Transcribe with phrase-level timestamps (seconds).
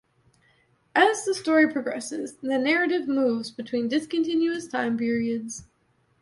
[0.95, 5.67] As the story progresses, the narrative moves between discontinuous time periods.